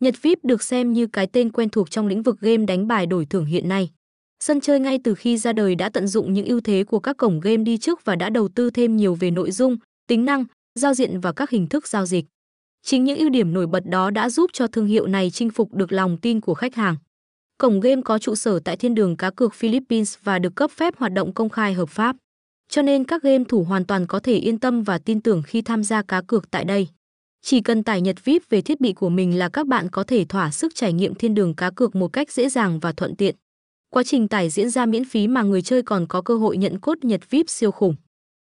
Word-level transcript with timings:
Nhật 0.00 0.14
VIP 0.22 0.44
được 0.44 0.62
xem 0.62 0.92
như 0.92 1.06
cái 1.06 1.26
tên 1.26 1.52
quen 1.52 1.68
thuộc 1.68 1.90
trong 1.90 2.06
lĩnh 2.06 2.22
vực 2.22 2.40
game 2.40 2.64
đánh 2.64 2.86
bài 2.88 3.06
đổi 3.06 3.26
thưởng 3.26 3.44
hiện 3.44 3.68
nay. 3.68 3.90
Sân 4.40 4.60
chơi 4.60 4.80
ngay 4.80 4.98
từ 5.04 5.14
khi 5.14 5.36
ra 5.36 5.52
đời 5.52 5.74
đã 5.74 5.88
tận 5.88 6.06
dụng 6.08 6.32
những 6.32 6.46
ưu 6.46 6.60
thế 6.60 6.84
của 6.84 7.00
các 7.00 7.16
cổng 7.16 7.40
game 7.40 7.56
đi 7.56 7.78
trước 7.78 8.04
và 8.04 8.16
đã 8.16 8.30
đầu 8.30 8.48
tư 8.48 8.70
thêm 8.70 8.96
nhiều 8.96 9.14
về 9.14 9.30
nội 9.30 9.50
dung, 9.50 9.76
tính 10.08 10.24
năng, 10.24 10.44
giao 10.74 10.94
diện 10.94 11.20
và 11.20 11.32
các 11.32 11.50
hình 11.50 11.66
thức 11.66 11.88
giao 11.88 12.06
dịch. 12.06 12.24
Chính 12.82 13.04
những 13.04 13.18
ưu 13.18 13.28
điểm 13.28 13.52
nổi 13.52 13.66
bật 13.66 13.86
đó 13.86 14.10
đã 14.10 14.30
giúp 14.30 14.50
cho 14.52 14.66
thương 14.66 14.86
hiệu 14.86 15.06
này 15.06 15.30
chinh 15.30 15.50
phục 15.50 15.74
được 15.74 15.92
lòng 15.92 16.16
tin 16.16 16.40
của 16.40 16.54
khách 16.54 16.74
hàng. 16.74 16.96
Cổng 17.58 17.80
game 17.80 18.02
có 18.04 18.18
trụ 18.18 18.34
sở 18.34 18.60
tại 18.60 18.76
thiên 18.76 18.94
đường 18.94 19.16
cá 19.16 19.30
cược 19.30 19.54
Philippines 19.54 20.16
và 20.22 20.38
được 20.38 20.54
cấp 20.54 20.70
phép 20.70 20.96
hoạt 20.96 21.12
động 21.12 21.34
công 21.34 21.48
khai 21.48 21.74
hợp 21.74 21.88
pháp. 21.88 22.16
Cho 22.68 22.82
nên 22.82 23.04
các 23.04 23.22
game 23.22 23.44
thủ 23.48 23.64
hoàn 23.64 23.84
toàn 23.84 24.06
có 24.06 24.20
thể 24.20 24.34
yên 24.34 24.58
tâm 24.58 24.82
và 24.82 24.98
tin 24.98 25.20
tưởng 25.20 25.42
khi 25.46 25.62
tham 25.62 25.84
gia 25.84 26.02
cá 26.02 26.22
cược 26.22 26.50
tại 26.50 26.64
đây. 26.64 26.88
Chỉ 27.48 27.60
cần 27.60 27.84
tải 27.84 28.00
Nhật 28.00 28.24
VIP 28.24 28.42
về 28.50 28.60
thiết 28.60 28.80
bị 28.80 28.92
của 28.92 29.08
mình 29.08 29.38
là 29.38 29.48
các 29.48 29.66
bạn 29.66 29.88
có 29.90 30.04
thể 30.04 30.24
thỏa 30.24 30.50
sức 30.50 30.74
trải 30.74 30.92
nghiệm 30.92 31.14
thiên 31.14 31.34
đường 31.34 31.54
cá 31.54 31.70
cược 31.70 31.96
một 31.96 32.08
cách 32.08 32.32
dễ 32.32 32.48
dàng 32.48 32.80
và 32.80 32.92
thuận 32.92 33.16
tiện. 33.16 33.34
Quá 33.90 34.02
trình 34.02 34.28
tải 34.28 34.50
diễn 34.50 34.70
ra 34.70 34.86
miễn 34.86 35.04
phí 35.04 35.28
mà 35.28 35.42
người 35.42 35.62
chơi 35.62 35.82
còn 35.82 36.06
có 36.06 36.22
cơ 36.22 36.36
hội 36.36 36.56
nhận 36.56 36.80
cốt 36.80 36.98
Nhật 37.02 37.30
VIP 37.30 37.50
siêu 37.50 37.70
khủng. 37.70 37.94